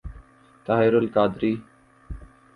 Tahir 0.65 0.93
al-Qadri 0.93 1.53